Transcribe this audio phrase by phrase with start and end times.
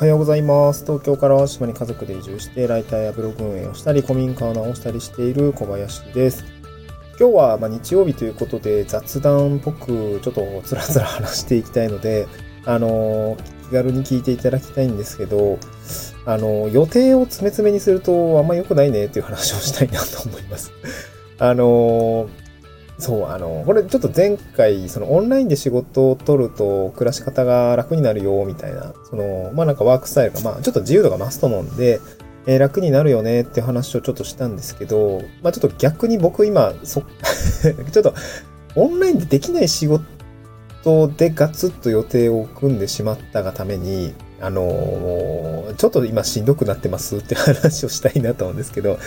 [0.00, 0.86] はようございます。
[0.86, 6.42] 東京から島に家族で移住して、ライターやブログ運営をしたり、古民家を直したりしている小林です。
[7.18, 12.26] 今日はま日曜日ということで雑談っぽくちょっとつらつら話していきたいので、
[12.64, 15.58] あのー気軽に聞いていただきたいんですけど、
[16.24, 20.72] あのー予定を詰め詰めにするとあんま良くないねっていう話をしたいなと思います。
[21.38, 22.39] あのー
[23.00, 32.00] そう、あの、これちょっと前回、そのオンラインで仕事を取ると暮らし方が楽になるよ、みたいな、その、まあなんかワークスタイルが、まあちょっと自由度が増すと思うんで、
[32.46, 37.02] えー楽になるよねって話をちょっとしたんですけど、まあちょっと逆に僕今、そ、
[37.92, 38.14] ちょっと
[38.76, 48.98] オンラインでできない仕事でガツッと予定を組んでしまったがために、あのーちょっと今しんどくなってますって話をしたいなと思うんですけど、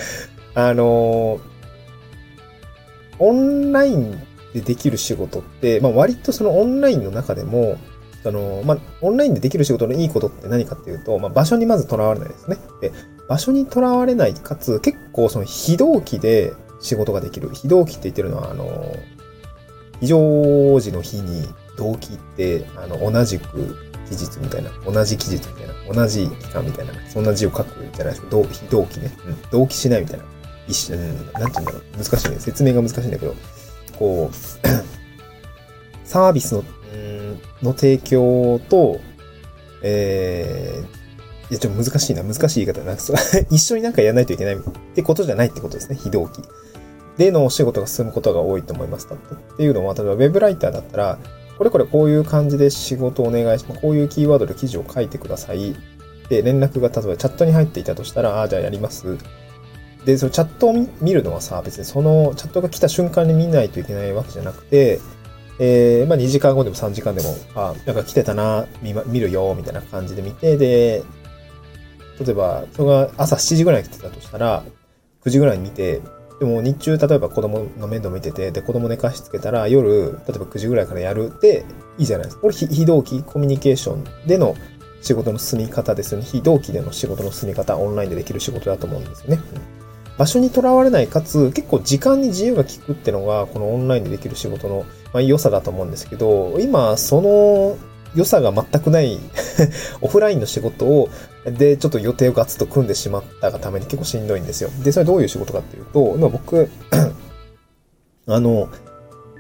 [0.56, 1.53] あのー
[3.20, 4.12] オンライン
[4.54, 7.78] でできる仕事って、まあ、割とそのオンラインの中でも、
[8.26, 12.58] あの、まあ、オンラインでできる仕事のいいことって何かっていうと、まあ、場所にまずとらわれないですね。
[12.82, 12.92] で、
[13.28, 17.50] 場所にとらわれない、かつ結構その非同期で仕事ができる。
[17.54, 18.96] 非同期って言ってるのは、あの、
[20.00, 23.76] 非常時の日に同期って、あの、同じく
[24.10, 28.28] 期日みたいな、同じ期日みたいな、同じ期間みたいな、そんな字を書くじゃないですか。
[28.30, 29.12] 同非同期ね。
[29.26, 29.38] うん。
[29.52, 30.26] 同期しないみたいな。
[30.68, 31.82] 一緒、うん、なんて言うんだろう。
[31.98, 32.40] 難しいね。
[32.40, 33.36] 説明が難しいんだけど、
[33.98, 34.36] こう、
[36.08, 39.00] サービスの、うんの提供と、
[39.82, 42.24] えー、いや、ちょっと難しいな。
[42.24, 42.98] 難しい言い方だな。
[42.98, 43.16] そう
[43.50, 44.60] 一緒になんかやらないといけないっ
[44.94, 45.98] てことじゃないってことですね。
[46.02, 46.42] 非同期。
[47.18, 49.08] でのお仕事が進むことが多いと思います。
[49.08, 51.20] っていうのは、例えばウェブライターだったら、
[51.58, 53.82] これこれこういう感じで仕事をお願いします。
[53.82, 55.76] こういうキーワードで記事を書いてください。
[56.30, 59.18] で、連絡が例えばチャットに入っていたとしたら、ああ、じゃあやります。
[60.06, 65.00] で、そのチャットを見るのはさ、別にそのチャットが来た瞬間に見ないといけないわけじゃなくて、
[65.60, 71.04] えー、まあ2時間後でも3時間でも、あ、なんか来てたな、見,、ま、見るよ、みたいな感じで見て、で、
[72.20, 74.64] 例えば、それが朝7時ぐらいに来てたとしたら、
[75.24, 76.02] 9時ぐらいに見て、
[76.40, 81.64] でも日中、例えば子供の面倒見てて、で、子供寝かしつけたら、夜、例えば9時ぐらいからやるって、
[81.98, 82.42] いいじゃないですか。
[82.42, 84.56] これ、非非同期コミュニケーションでの
[85.02, 86.26] 仕事の進み方ですよね。
[86.26, 89.42] 非同期での仕事の進み方、オンラインでできる仕事だと思うんですよね。
[89.56, 89.73] うん
[90.18, 97.78] 場所にとらわれない、かつ結構時間に自由が利くってのが、このオンラインでできる仕事の、まあ、良さだと思うんですけど、今、その
[98.16, 99.20] 良さが全くない
[100.02, 101.10] オフラインの仕事を、
[101.46, 104.70] で、ちょっと予定をガツッと組んでしまったがために結構しんどいんですよ。
[104.84, 106.70] で、それどういう仕事かっていうと、今僕、
[108.28, 108.70] あの、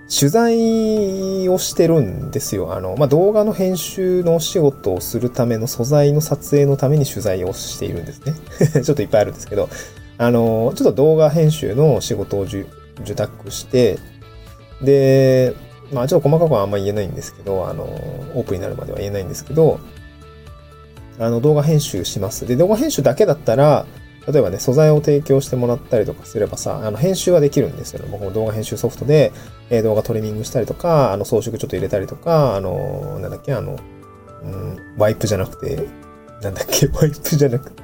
[0.09, 2.75] 取材をしてるんですよ。
[2.75, 8.33] あの、まあ、動画の編集のお仕事をするための素材の撮影のために取材をしているんですね。
[8.83, 9.69] ちょっといっぱいあるんですけど、
[10.23, 12.66] あの、ちょっと動画編集の仕事を受
[13.16, 13.97] 託して、
[14.81, 15.56] で、
[15.91, 19.79] まあちょっと細かくはあんま言えないんですけど、あの、オープンになるまでは言えないんですけど、
[21.19, 22.47] あの、動画編集します。
[22.47, 23.85] で、動画編集だけだったら、
[24.28, 28.03] 例えばね、素材を提供してもらったりとかすればさ、あの、編集はできるんですよ。
[28.09, 29.33] 僕も動画編集ソフトで、
[29.69, 33.78] えー動画トリミングしたりとか、あの、装飾ちょっと入れたりとか、あの、なんだっけ、あの、
[34.44, 35.88] うん、ワイプじゃなくて、
[36.41, 37.83] なんだっけ、ワイプじゃなくて、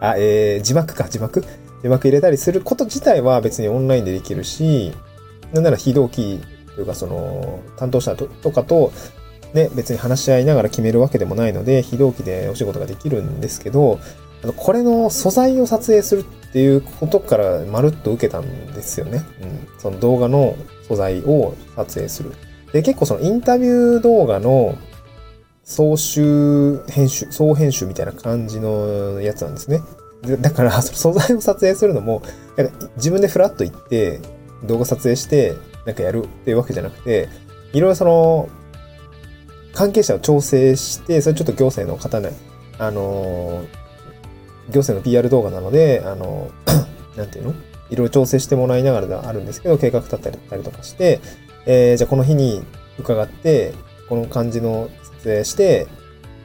[0.00, 1.42] あ、えー、字幕か、字幕
[1.82, 4.92] 字幕入れたりすること自体は別にオンラインでできるし、
[5.52, 6.40] なんなら非同期
[6.74, 8.92] というかその担当者ととかと
[9.54, 13.98] ね、別に話し合いながら決めるわけでもないので、非同期でお仕事ができるんですけど、
[14.42, 19.24] あのこれの素材を撮影するっていうことからまるっと受けたんですよね。
[19.42, 19.68] うん。
[19.78, 20.56] その動画の
[20.86, 22.32] 素材を撮影する。
[22.72, 24.76] で、結構そのインタビュー動画の
[25.64, 29.80] 総集編集、総編集みたいな感じのやつなんですね。
[30.22, 32.22] でだから、素材を撮影するのも、
[32.56, 34.20] なんか自分でフラッと行って、
[34.64, 35.54] 動画撮影して、
[35.86, 37.28] なんかやるっていうわけじゃなくて、
[37.72, 38.48] いろいろその、
[39.72, 42.36] 関係者を調整して、それちょっと行政の方ね、
[42.78, 43.64] あの
[44.70, 47.54] 行政の PR 動画なので、あのー なんていうの？
[47.90, 51.20] いろいろ調整してもらいながらではあるんですけど、計画立ったりだったりとかして、
[51.66, 52.62] えーじゃあこの日に
[52.98, 53.72] 伺って、
[54.08, 54.90] この感じの
[55.20, 55.86] 撮影して、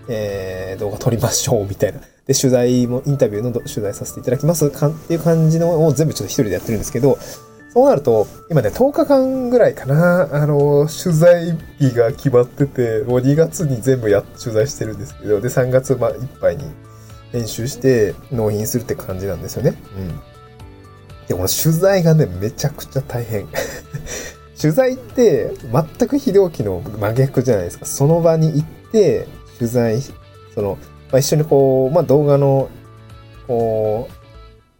[0.07, 2.01] えー動画撮りましょう、みたいな。
[2.27, 7.17] で、取材も、インタビューの取材させていただきますかっていう感じのを全部ちょっと一人でやってるんですけど、
[7.73, 16.65] そうなると、今ね、10日間ぐらいかな、あの、取材日が決まってて、もう2月に全部や、取材してるんですけど、で、3月まあいっぱいに
[17.31, 19.73] 編集して納品するって感じなんですよね。
[19.97, 20.07] うん。
[21.27, 23.47] で、この取材がね、めちゃくちゃ大変。
[24.61, 27.85] 取材って全く非同期の真逆じゃないですか。
[27.85, 29.27] その場に行って、
[29.57, 29.99] 取材、
[30.53, 30.77] その、
[31.13, 32.69] まあ、一緒にこう、まあ、動画の、
[33.45, 34.23] こう、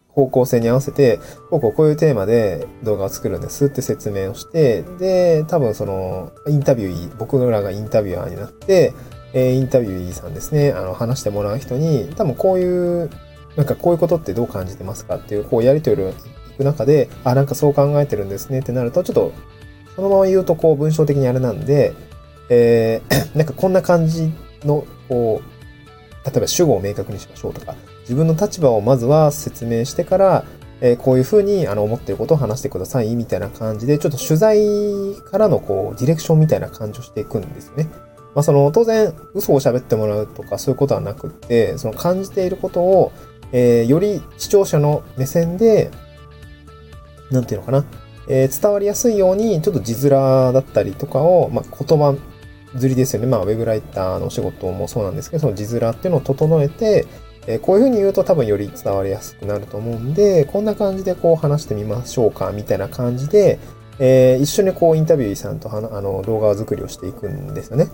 [0.08, 8.92] 方向性に合わせて、こうこうこういうテーマで動画を作るんですって説明をして、で、多分その、インタビュー、僕らがインタビュアーになって、
[9.32, 13.10] え、インタビューさんですね、あの、話してもらう人に、多分こういう、
[13.54, 16.12] なんかこういうことってどう感じてますかっていう、こうやりとりをい
[16.56, 19.32] く中で、あ、なんかそう考えてるんですねってなると、ちょっと、
[19.94, 21.94] そのまま言うとこう文章的にあれなんで、
[22.48, 24.32] えー、 なんかこんな感じ
[24.64, 25.53] の、こう、
[26.24, 30.44] 例えば主語を明確にしましょうとか、自分の立場をまずは説明してから、
[30.80, 34.58] えー、こういうふうにあの思っていることを話してくださいみたいな感じで、ちょっと取材
[35.30, 37.88] からのこう、ディレクションみたいな感じをしていくんですよね。
[38.34, 43.12] まあ、その、当然、嘘を喋ってもらうとかそういうことはなくって、その感じていることを、
[43.52, 45.90] えー、より視聴者の目線で、
[47.30, 47.84] なんていうのかな、
[48.28, 52.16] えー、伝わりやすいように、ちょっと字面だったりとかを、まあ、言葉
[52.78, 53.28] 釣りですよね。
[53.28, 57.06] まあ、ウェブライターの仕事もそうなんですけど、その字面っていうのを整えて、
[57.46, 63.58] え、こういうふうに言うと多分より伝わりやすくなると思うんで、こんな感じでこう話してみましょうか、みたいな感じで、
[63.98, 67.88] えー、一緒にこうインタビューさんとあの動画作りをしていくんですよね。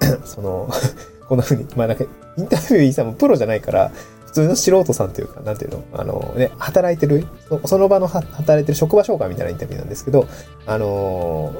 [0.00, 0.68] うん、その
[1.28, 2.04] こんな風に、まあなんか、
[2.36, 3.90] インタビューさんもプロじゃないから、
[4.26, 7.26] 普通の素人さんというか、なんていうの、あのね、働いてる、
[7.64, 10.26] その場の働いてる職場紹介みたいなインタビューなんですけど、
[10.66, 11.52] あの、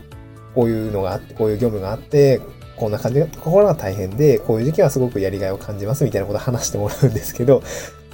[0.55, 2.41] こういうのがあって、こういう業務があって、
[2.77, 7.63] こんな感じが、心が大変で、こういう時期はすごくやりがいを感じますみたいなことを話してもらうんですけど、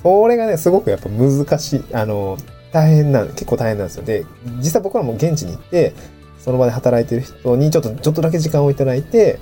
[0.02, 2.36] これがね、すごくやっぱ難しい、あの、
[2.72, 4.04] 大変な、結構大変なんですよ。
[4.04, 4.24] で、
[4.58, 5.94] 実際僕らも現地に行って、
[6.38, 9.38] その場で働いてる人にちょっと、ちょっとだけ時間をいただいて、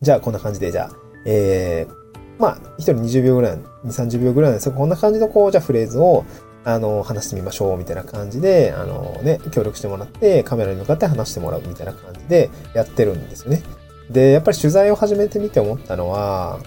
[0.00, 0.90] じゃあこんな感じで、じゃあ、
[1.24, 1.94] えー、
[2.38, 6.24] まあ、一人20秒ぐらい、2、30秒ぐらいなんですけど、こんな感じのこう、じゃあフレーズを、
[6.64, 13.62] あの、話してみましょう、みたいな感じで、あのね、協力してもらって、カメラに向かって話してもらう、みたいな感じでやってるんですよね。
[14.10, 16.58] で、やっぱり取材を始めてみて思ったのは、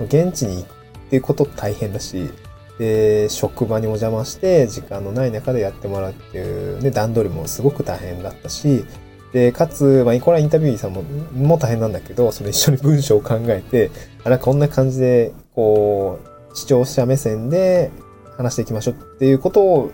[0.00, 0.64] 現地に行っ
[1.10, 2.30] てこと大変だし、
[2.78, 8.84] で、職場にお邪魔して、時間のない中でやってもらうっていうね、段取りもすごく大変だったし、
[9.32, 13.90] で、かつ、まあ、これはインタビューさんも、も大変なんだけど、その一緒に文章を考えて、
[14.22, 16.20] あら、こんな感じで、こ
[16.52, 17.90] う、視聴者目線で
[18.36, 19.90] 話していきましょうっていうことを、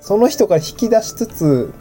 [0.00, 1.72] その人から引き出しつつ、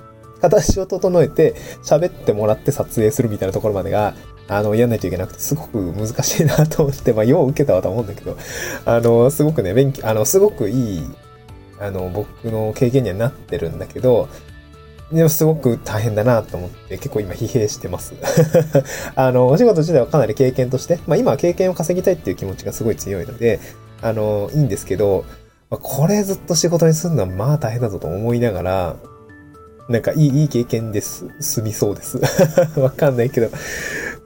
[0.42, 4.14] 形を整えて、喋ってもらって撮影するみたいなところまでが、
[4.48, 8.38] あの、やんないといけなくて、すごく難しいなと思って、まあ、よう受けたわと思うんだけど、
[8.86, 11.04] あの、すごくね、勉強、あの、すごくいい、
[11.80, 14.30] あの、僕の経験にはなってるんだけど、
[15.12, 18.14] でもすごく大変だなと思って結構今疲弊してます。
[19.16, 23.62] あの、お仕事自体はかなり経験として、まあ今は経験を稼ぎたいっていう気持ちがすごい強いので、
[24.02, 25.24] あの、いいんですけど、
[25.70, 28.96] まあ、これずっと仕事にするのはまあ大変だぞと思いながら、
[29.90, 31.28] なんかいい、いい経験です。
[31.40, 32.20] 済みそうです。
[32.80, 33.48] わかんないけど。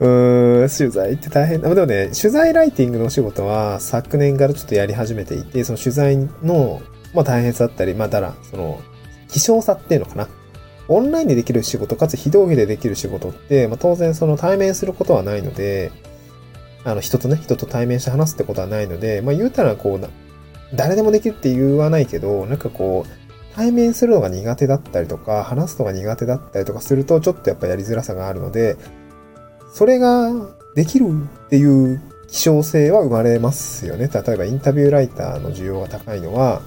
[0.00, 1.72] うーん、取材って大変だ。
[1.72, 6.80] でもね、取材ライティングのお仕事は昨年からちょっとやり始めていて、その取材の、
[7.14, 8.80] まあ大変さだったり、まあだら、その、
[9.28, 10.28] 希少さっていうのかな。
[10.88, 15.92] オンラインでできる仕事、かつ非同期でできる仕事って、まあ当然その対面することはないので、
[16.84, 20.08] あの人とね、人と対面して話すってことはないので、まあ言うたらこうな、
[20.74, 28.76] 誰でもできるって言わないけど、なんかこう、対面するのが苦手だったりとか、話すのが苦手だったりとかすると、ちょっとやっぱやりづらさがあるので、
[29.72, 30.30] それが
[30.74, 31.08] できる
[31.46, 34.08] っていう希少性は生まれますよね。
[34.08, 36.62] 例えばインタビューライターの需要が高いのは、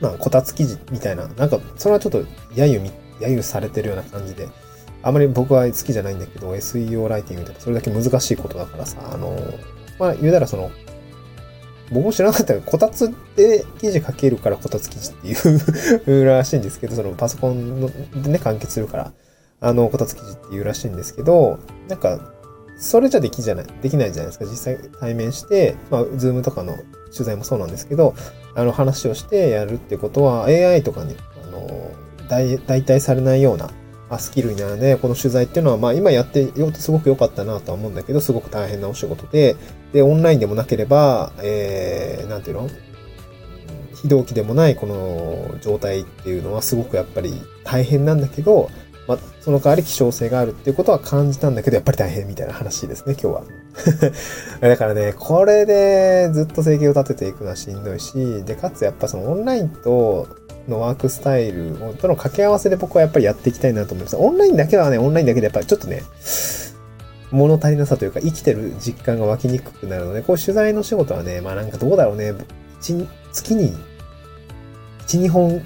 [0.00, 2.22] まあ、こたつ記事みたいな、なんか、それはちょっと
[2.54, 4.48] 揶揄、揶揄されてるような感じで、
[5.02, 9.38] あまり僕は好きじゃないんだけど、SEO ライティングってそれだけ難しいことだからさ、あの、
[9.98, 10.70] まあ、言うたらその、
[11.90, 15.28] 僕も知らなかったけど、こたつで記事書けるからこたつ記事って
[16.10, 17.80] いうらしいんですけど、そのパソコン
[18.22, 19.12] でね、完結するから、
[19.60, 22.32] あの、こたつ記事っていうらしいんですけど、なんか、
[22.78, 24.44] それじゃできじゃない、できないじゃないですか。
[24.44, 26.76] 実際対面して、まあ、ズームとかの
[27.12, 28.14] 取材もそうなんですけど、
[28.54, 31.90] あの、話をしてやるってことは、AI とかに、あの、
[32.28, 33.70] 代替されないような、
[34.10, 39.56] あスキルになるので、この取材っていうのは、まあ今やってよってすごく良かったなとは思うんだけど、すごく大変なお仕事で、
[39.92, 42.68] で、オンラインでもなければ、えー、なんていうの？
[44.04, 47.32] 非同期でもないこの状態っていうのはすごくやっぱり
[47.64, 48.70] 大変なんだけど、
[49.06, 53.44] まあ、その代わり希少性があるっていうことは感じたんだけど、やっぱり大変みたいな話ですね、今日は。
[54.60, 60.26] だからね、これでずっと生計を立てていくのはしんどいし、で、かつやっぱそのオンラインと
[60.68, 64.16] のワークスタイルとの掛け合わせで僕はやっぱりやっていきたいなと思います。
[64.16, 66.02] オンラインだけはね、オンラインだけでやっぱりちょっとね、
[67.30, 72.32] 物足りなさというか生きてる実感が湧きにくくなるので、こう取材の仕事はね、まあなんかどうだろうね、
[72.80, 72.92] 月
[73.54, 73.76] に
[75.06, 75.62] 1、2本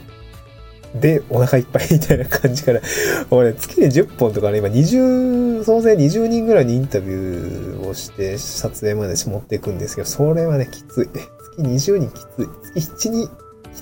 [0.94, 2.80] でお腹いっぱいみたいな感じから、
[3.30, 11.08] 俺月に10本とかね、今20、総勢20人ぐらいにインタビューをして撮影まで持っていくんですけど、それはね、きつい。
[11.56, 12.80] 月20人きつい。
[12.80, 13.28] 月7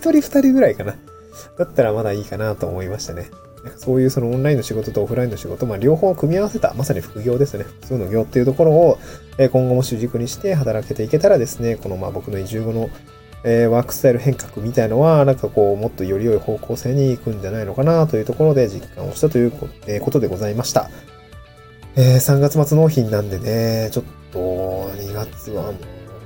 [0.00, 0.96] 人、1人2人ぐらいかな。
[1.58, 3.30] だったらまだいいかなと思いましたね。
[3.76, 7.64] そういうそのオンラインの仕事とオフラインの仕事、まあ両方組み合わせた、まさに副業ですね。
[7.64, 8.98] 普通の業っていうところを、
[9.38, 12.90] え今後も主軸にして働けていけたらですね、このまあ僕の移住後の
[13.44, 19.68] え、ワークスタイル変革みたいのは、なんかこう、もっとより良い方向性に行くんじゃないのかなというところで実感をしたというこ
[20.10, 20.90] とでございました。
[21.94, 25.74] えー、3月末納品なんでね、ちょっと2月はもう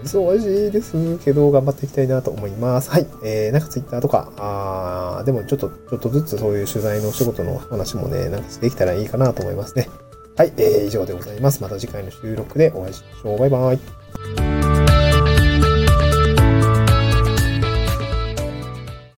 [0.04, 2.90] 忙しいですけど、頑張っていきたいなと思います。
[2.90, 3.06] はい。
[3.22, 9.88] えー、なんか Twitter とか、あーでもちょっと、ちょっとずつそういう取材のお仕事の話もね、なんかできたらいいかなと思いますね。
[10.36, 10.52] はい。
[10.56, 11.62] えー、以上でございます。
[11.62, 13.38] また次回の収録でお会いしましょう。
[13.38, 14.59] バイバイ。